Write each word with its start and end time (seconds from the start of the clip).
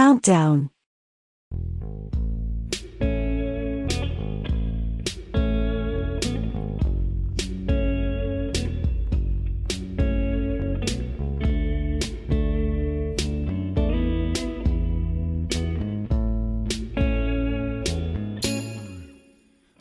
Countdown. 0.00 0.70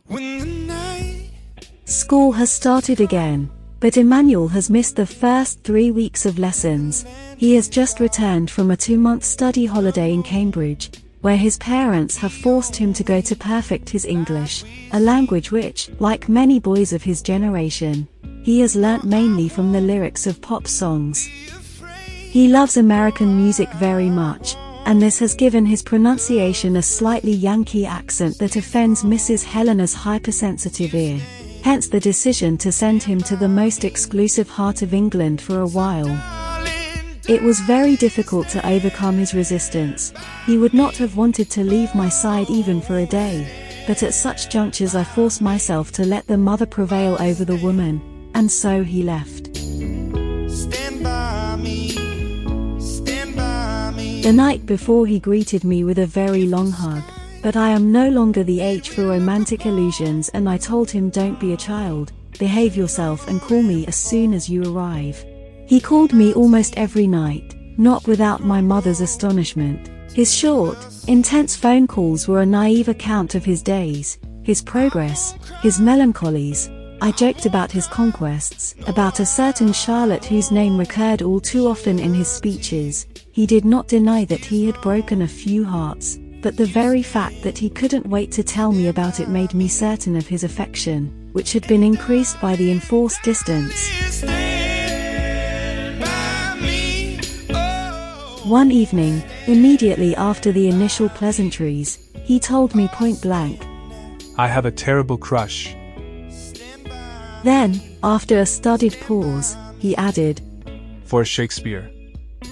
When 0.07 0.39
the 0.39 0.45
night 0.67 1.29
School 1.85 2.33
has 2.33 2.51
started 2.51 2.99
again, 2.99 3.49
but 3.79 3.95
Emmanuel 3.95 4.49
has 4.49 4.69
missed 4.69 4.97
the 4.97 5.05
first 5.05 5.63
three 5.63 5.91
weeks 5.91 6.25
of 6.25 6.37
lessons. 6.37 7.05
He 7.39 7.55
has 7.55 7.69
just 7.69 8.01
returned 8.01 8.51
from 8.51 8.69
a 8.69 8.75
two-month 8.75 9.23
study 9.23 9.65
holiday 9.65 10.13
in 10.13 10.23
Cambridge, 10.23 10.91
where 11.21 11.37
his 11.37 11.57
parents 11.57 12.17
have 12.17 12.33
forced 12.33 12.75
him 12.75 12.91
to 12.91 13.01
go 13.01 13.21
to 13.21 13.33
perfect 13.33 13.87
his 13.89 14.03
English, 14.03 14.65
a 14.91 14.99
language 14.99 15.49
which, 15.49 15.89
like 15.99 16.27
many 16.27 16.59
boys 16.59 16.91
of 16.91 17.01
his 17.01 17.21
generation, 17.21 18.09
he 18.43 18.59
has 18.59 18.75
learnt 18.75 19.05
mainly 19.05 19.47
from 19.47 19.71
the 19.71 19.79
lyrics 19.79 20.27
of 20.27 20.41
pop 20.41 20.67
songs. 20.67 21.27
He 22.29 22.49
loves 22.49 22.75
American 22.75 23.37
music 23.37 23.71
very 23.75 24.09
much, 24.09 24.57
and 24.85 25.01
this 25.01 25.17
has 25.19 25.33
given 25.33 25.65
his 25.65 25.81
pronunciation 25.81 26.75
a 26.75 26.81
slightly 26.81 27.31
Yankee 27.31 27.85
accent 27.85 28.37
that 28.39 28.57
offends 28.57 29.03
Mrs. 29.03 29.45
Helena's 29.45 29.93
hypersensitive 29.93 30.93
ear. 30.93 31.21
Hence 31.63 31.87
the 31.87 32.01
decision 32.01 32.57
to 32.57 32.69
send 32.73 33.01
him 33.01 33.21
to 33.21 33.37
the 33.37 33.47
most 33.47 33.85
exclusive 33.85 34.49
heart 34.49 34.81
of 34.81 34.93
England 34.93 35.39
for 35.41 35.61
a 35.61 35.67
while. 35.67 36.38
It 37.29 37.43
was 37.43 37.59
very 37.59 37.95
difficult 37.95 38.49
to 38.49 38.67
overcome 38.67 39.19
his 39.19 39.35
resistance. 39.35 40.11
He 40.47 40.57
would 40.57 40.73
not 40.73 40.97
have 40.97 41.15
wanted 41.15 41.51
to 41.51 41.63
leave 41.63 41.93
my 41.93 42.09
side 42.09 42.49
even 42.49 42.81
for 42.81 42.97
a 42.97 43.05
day. 43.05 43.47
But 43.85 44.01
at 44.01 44.15
such 44.15 44.49
junctures 44.49 44.95
I 44.95 45.03
force 45.03 45.39
myself 45.39 45.91
to 45.91 46.05
let 46.05 46.25
the 46.25 46.39
mother 46.39 46.65
prevail 46.65 47.17
over 47.19 47.45
the 47.45 47.57
woman, 47.57 48.01
and 48.33 48.51
so 48.51 48.83
he 48.83 49.03
left. 49.03 49.55
stand 49.55 51.03
by 51.03 51.55
me, 51.55 51.89
stand 52.79 53.35
by 53.35 53.93
me. 53.95 54.23
The 54.23 54.33
night 54.33 54.65
before 54.65 55.05
he 55.05 55.19
greeted 55.19 55.63
me 55.63 55.83
with 55.83 55.99
a 55.99 56.07
very 56.07 56.47
long 56.47 56.71
hug. 56.71 57.03
But 57.43 57.55
I 57.55 57.69
am 57.69 57.91
no 57.91 58.09
longer 58.09 58.43
the 58.43 58.59
age 58.59 58.89
for 58.89 59.05
romantic 59.05 59.67
illusions 59.67 60.29
and 60.29 60.49
I 60.49 60.57
told 60.57 60.89
him 60.89 61.11
don't 61.11 61.39
be 61.39 61.53
a 61.53 61.57
child, 61.57 62.11
behave 62.39 62.75
yourself 62.75 63.27
and 63.27 63.39
call 63.39 63.61
me 63.61 63.85
as 63.85 63.95
soon 63.95 64.33
as 64.33 64.49
you 64.49 64.63
arrive. 64.63 65.23
He 65.69 65.79
called 65.79 66.13
me 66.13 66.33
almost 66.33 66.75
every 66.77 67.05
night, 67.05 67.53
not 67.77 68.07
without 68.07 68.43
my 68.43 68.59
mother's 68.59 69.01
astonishment. 69.01 69.91
His 70.11 70.33
short, 70.33 70.79
intense 71.07 71.55
phone 71.55 71.85
calls 71.85 72.27
were 72.27 72.41
a 72.41 72.45
naive 72.59 72.87
account 72.87 73.35
of 73.35 73.45
his 73.45 73.61
days, 73.61 74.17
his 74.41 74.63
progress, 74.63 75.35
his 75.61 75.79
melancholies. 75.79 76.71
I 77.03 77.11
joked 77.11 77.45
about 77.45 77.71
his 77.71 77.85
conquests, 77.85 78.73
about 78.87 79.19
a 79.19 79.27
certain 79.27 79.71
Charlotte 79.71 80.25
whose 80.25 80.49
name 80.49 80.75
recurred 80.75 81.21
all 81.21 81.39
too 81.39 81.67
often 81.67 81.99
in 81.99 82.15
his 82.15 82.27
speeches. 82.27 83.05
He 83.31 83.45
did 83.45 83.63
not 83.63 83.87
deny 83.87 84.25
that 84.25 84.43
he 84.43 84.65
had 84.65 84.81
broken 84.81 85.21
a 85.21 85.27
few 85.27 85.63
hearts, 85.63 86.17
but 86.41 86.57
the 86.57 86.65
very 86.65 87.03
fact 87.03 87.43
that 87.43 87.59
he 87.59 87.69
couldn't 87.69 88.07
wait 88.07 88.31
to 88.31 88.43
tell 88.43 88.71
me 88.71 88.87
about 88.87 89.19
it 89.19 89.29
made 89.29 89.53
me 89.53 89.67
certain 89.67 90.15
of 90.15 90.25
his 90.25 90.43
affection, 90.43 91.29
which 91.33 91.53
had 91.53 91.67
been 91.67 91.83
increased 91.83 92.41
by 92.41 92.55
the 92.55 92.71
enforced 92.71 93.21
distance. 93.21 94.38
One 98.49 98.71
evening, 98.71 99.21
immediately 99.45 100.15
after 100.15 100.51
the 100.51 100.69
initial 100.69 101.07
pleasantries, 101.07 101.99
he 102.23 102.39
told 102.39 102.73
me 102.73 102.87
point 102.87 103.21
blank. 103.21 103.63
I 104.39 104.47
have 104.47 104.65
a 104.65 104.71
terrible 104.71 105.19
crush. 105.19 105.75
Then, 107.43 107.79
after 108.01 108.39
a 108.39 108.47
studied 108.47 108.97
pause, 109.01 109.55
he 109.77 109.95
added, 109.97 110.41
for 111.03 111.23
Shakespeare. 111.23 111.91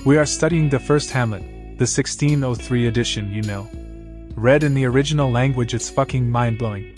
We 0.05 0.19
are 0.19 0.27
studying 0.27 0.69
the 0.69 0.77
first 0.77 1.09
Hamlet, 1.09 1.41
the 1.79 1.89
1603 1.89 2.85
edition, 2.85 3.31
you 3.31 3.41
know. 3.41 3.67
Read 4.35 4.63
in 4.63 4.75
the 4.75 4.85
original 4.85 5.31
language, 5.31 5.73
it's 5.73 5.89
fucking 5.89 6.29
mind 6.29 6.59
blowing. 6.59 6.93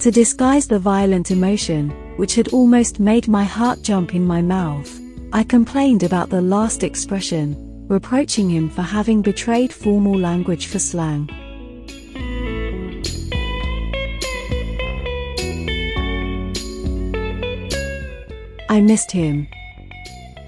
To 0.00 0.10
disguise 0.10 0.66
the 0.66 0.80
violent 0.80 1.30
emotion, 1.30 1.90
which 2.16 2.34
had 2.34 2.48
almost 2.48 2.98
made 2.98 3.28
my 3.28 3.44
heart 3.44 3.82
jump 3.82 4.16
in 4.16 4.26
my 4.26 4.42
mouth, 4.42 5.00
I 5.32 5.44
complained 5.44 6.02
about 6.02 6.30
the 6.30 6.42
last 6.42 6.82
expression, 6.82 7.63
reproaching 7.88 8.48
him 8.48 8.70
for 8.70 8.82
having 8.82 9.22
betrayed 9.22 9.72
formal 9.72 10.18
language 10.18 10.66
for 10.66 10.78
slang. 10.78 11.28
I 18.68 18.80
missed 18.80 19.12
him. 19.12 19.46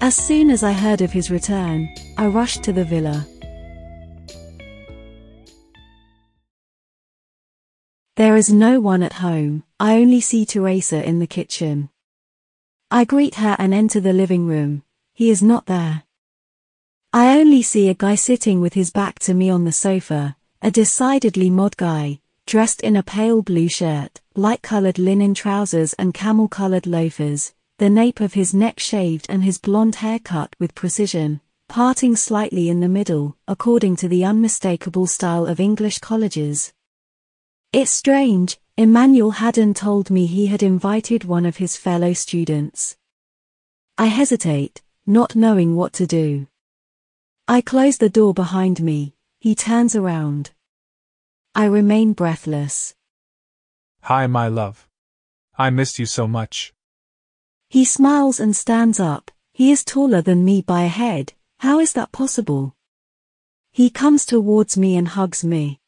As 0.01 0.15
soon 0.15 0.49
as 0.49 0.63
I 0.63 0.73
heard 0.73 1.01
of 1.01 1.11
his 1.11 1.31
return, 1.31 1.93
I 2.17 2.27
rushed 2.27 2.63
to 2.63 2.73
the 2.73 2.83
villa. 2.83 3.25
There 8.15 8.35
is 8.35 8.51
no 8.51 8.79
one 8.79 9.03
at 9.03 9.13
home, 9.13 9.63
I 9.79 9.97
only 9.97 10.21
see 10.21 10.43
Teresa 10.43 11.07
in 11.07 11.19
the 11.19 11.27
kitchen. 11.27 11.89
I 12.89 13.05
greet 13.05 13.35
her 13.35 13.55
and 13.59 13.73
enter 13.73 13.99
the 13.99 14.11
living 14.13 14.47
room, 14.47 14.83
he 15.13 15.29
is 15.29 15.43
not 15.43 15.67
there. 15.67 16.06
Only 17.47 17.61
see 17.61 17.87
a 17.87 17.93
guy 17.93 18.15
sitting 18.15 18.59
with 18.59 18.73
his 18.73 18.91
back 18.91 19.19
to 19.19 19.33
me 19.33 19.49
on 19.49 19.63
the 19.63 19.71
sofa, 19.71 20.35
a 20.61 20.69
decidedly 20.69 21.49
mod 21.49 21.77
guy, 21.77 22.19
dressed 22.45 22.81
in 22.81 22.97
a 22.97 23.01
pale 23.01 23.41
blue 23.41 23.69
shirt, 23.69 24.19
light-colored 24.35 24.99
linen 24.99 25.33
trousers 25.33 25.93
and 25.93 26.13
camel-colored 26.13 26.85
loafers, 26.85 27.53
the 27.77 27.89
nape 27.89 28.19
of 28.19 28.33
his 28.33 28.53
neck 28.53 28.81
shaved 28.81 29.27
and 29.29 29.45
his 29.45 29.59
blonde 29.59 29.95
hair 29.95 30.19
cut 30.19 30.57
with 30.59 30.75
precision, 30.75 31.39
parting 31.69 32.17
slightly 32.17 32.67
in 32.67 32.81
the 32.81 32.89
middle, 32.89 33.37
according 33.47 33.95
to 33.95 34.09
the 34.09 34.25
unmistakable 34.25 35.07
style 35.07 35.45
of 35.45 35.61
English 35.61 35.99
colleges. 35.99 36.73
It's 37.71 37.91
strange, 37.91 38.59
Emmanuel 38.75 39.31
hadn't 39.31 39.77
told 39.77 40.09
me 40.09 40.25
he 40.25 40.47
had 40.47 40.63
invited 40.63 41.23
one 41.23 41.45
of 41.45 41.55
his 41.55 41.77
fellow 41.77 42.11
students. 42.11 42.97
I 43.97 44.07
hesitate, 44.07 44.81
not 45.05 45.33
knowing 45.33 45.77
what 45.77 45.93
to 45.93 46.05
do. 46.05 46.47
I 47.49 47.61
close 47.61 47.97
the 47.97 48.09
door 48.09 48.33
behind 48.33 48.81
me, 48.83 49.15
he 49.39 49.55
turns 49.55 49.95
around. 49.95 50.51
I 51.55 51.63
remain 51.63 52.11
breathless. 52.11 52.93
Hi, 54.01 54.27
my 54.27 54.49
love. 54.49 54.89
I 55.57 55.69
missed 55.69 55.97
you 55.97 56.05
so 56.05 56.27
much. 56.27 56.73
He 57.69 57.85
smiles 57.85 58.41
and 58.41 58.53
stands 58.53 58.99
up, 58.99 59.31
he 59.53 59.71
is 59.71 59.85
taller 59.85 60.21
than 60.21 60.43
me 60.43 60.61
by 60.61 60.83
a 60.83 60.89
head, 60.89 61.31
how 61.59 61.79
is 61.79 61.93
that 61.93 62.11
possible? 62.11 62.75
He 63.71 63.89
comes 63.89 64.25
towards 64.25 64.77
me 64.77 64.97
and 64.97 65.07
hugs 65.07 65.45
me. 65.45 65.79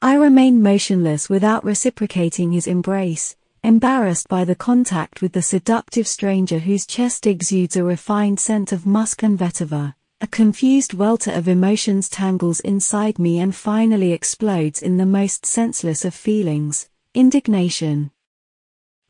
I 0.00 0.14
remain 0.14 0.62
motionless 0.62 1.28
without 1.28 1.64
reciprocating 1.66 2.52
his 2.52 2.66
embrace, 2.66 3.36
embarrassed 3.62 4.26
by 4.26 4.46
the 4.46 4.54
contact 4.54 5.20
with 5.20 5.32
the 5.32 5.42
seductive 5.42 6.08
stranger 6.08 6.60
whose 6.60 6.86
chest 6.86 7.26
exudes 7.26 7.76
a 7.76 7.84
refined 7.84 8.40
scent 8.40 8.72
of 8.72 8.86
musk 8.86 9.22
and 9.22 9.38
vetiver. 9.38 9.94
A 10.22 10.28
confused 10.28 10.94
welter 10.94 11.32
of 11.32 11.48
emotions 11.48 12.08
tangles 12.08 12.60
inside 12.60 13.18
me 13.18 13.40
and 13.40 13.52
finally 13.52 14.12
explodes 14.12 14.80
in 14.80 14.96
the 14.96 15.04
most 15.04 15.44
senseless 15.44 16.04
of 16.04 16.14
feelings, 16.14 16.88
indignation. 17.12 18.12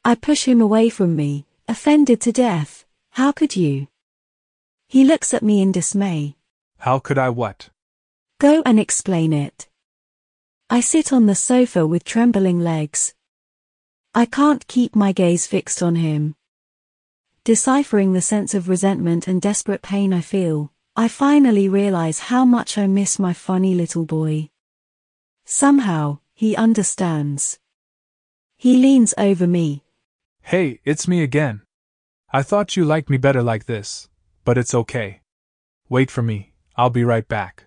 I 0.06 0.14
push 0.14 0.48
him 0.48 0.62
away 0.62 0.88
from 0.88 1.14
me, 1.14 1.44
offended 1.68 2.22
to 2.22 2.32
death. 2.32 2.86
How 3.10 3.30
could 3.30 3.54
you? 3.54 3.88
He 4.88 5.04
looks 5.04 5.34
at 5.34 5.42
me 5.42 5.60
in 5.60 5.70
dismay. 5.70 6.36
How 6.78 6.98
could 6.98 7.18
I 7.18 7.28
what? 7.28 7.68
Go 8.40 8.62
and 8.64 8.80
explain 8.80 9.34
it. 9.34 9.68
I 10.70 10.80
sit 10.80 11.12
on 11.12 11.26
the 11.26 11.34
sofa 11.34 11.86
with 11.86 12.04
trembling 12.04 12.60
legs. 12.60 13.12
I 14.14 14.24
can't 14.24 14.66
keep 14.66 14.96
my 14.96 15.12
gaze 15.12 15.46
fixed 15.46 15.82
on 15.82 15.96
him. 15.96 16.36
Deciphering 17.44 18.14
the 18.14 18.22
sense 18.22 18.54
of 18.54 18.70
resentment 18.70 19.28
and 19.28 19.42
desperate 19.42 19.82
pain 19.82 20.14
I 20.14 20.22
feel, 20.22 20.71
I 20.94 21.08
finally 21.08 21.70
realize 21.70 22.18
how 22.18 22.44
much 22.44 22.76
I 22.76 22.86
miss 22.86 23.18
my 23.18 23.32
funny 23.32 23.74
little 23.74 24.04
boy. 24.04 24.50
Somehow, 25.46 26.18
he 26.34 26.54
understands. 26.54 27.58
He 28.58 28.76
leans 28.76 29.14
over 29.16 29.46
me. 29.46 29.84
Hey, 30.42 30.80
it's 30.84 31.08
me 31.08 31.22
again. 31.22 31.62
I 32.30 32.42
thought 32.42 32.76
you 32.76 32.84
liked 32.84 33.08
me 33.08 33.16
better 33.16 33.42
like 33.42 33.64
this, 33.64 34.10
but 34.44 34.58
it's 34.58 34.74
okay. 34.74 35.22
Wait 35.88 36.10
for 36.10 36.20
me, 36.22 36.52
I'll 36.76 36.90
be 36.90 37.04
right 37.04 37.26
back. 37.26 37.64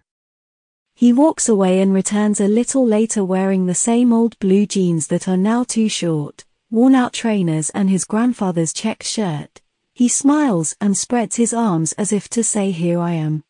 He 0.94 1.12
walks 1.12 1.50
away 1.50 1.82
and 1.82 1.96
returns 1.96 2.40
a 2.40 2.48
little 2.48 2.86
later 2.86 3.26
wearing 3.26 3.66
the 3.66 3.74
same 3.74 4.14
old 4.14 4.38
blue 4.38 4.68
jeans 4.68 5.08
that 5.08 5.28
are 5.28 5.36
now 5.36 5.64
too 5.64 5.90
short, 5.90 6.46
worn 6.70 6.94
out 6.94 7.14
trainers 7.14 7.72
and 7.72 7.90
his 7.90 8.06
grandfather's 8.06 8.72
checked 8.72 9.04
shirt. 9.04 9.62
He 9.96 10.10
smiles 10.10 10.76
and 10.82 10.98
spreads 10.98 11.38
his 11.38 11.54
arms 11.54 11.94
as 11.94 12.12
if 12.12 12.28
to 12.32 12.44
say 12.44 12.72
here 12.72 13.00
I 13.00 13.14
am. 13.14 13.46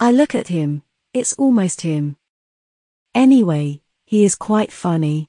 I 0.00 0.10
look 0.10 0.34
at 0.34 0.48
him, 0.48 0.82
it's 1.12 1.34
almost 1.34 1.82
him. 1.82 2.16
Anyway, 3.14 3.82
he 4.06 4.24
is 4.24 4.34
quite 4.34 4.72
funny. 4.72 5.28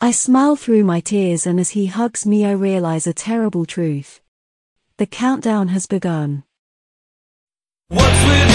I 0.00 0.12
smile 0.12 0.56
through 0.56 0.84
my 0.84 1.00
tears 1.00 1.46
and 1.46 1.60
as 1.60 1.70
he 1.70 1.88
hugs 1.88 2.24
me 2.24 2.46
I 2.46 2.52
realize 2.52 3.06
a 3.06 3.12
terrible 3.12 3.66
truth. 3.66 4.22
The 4.96 5.04
countdown 5.04 5.68
has 5.68 5.86
begun. 5.86 6.44
What's 7.88 8.24
with 8.24 8.48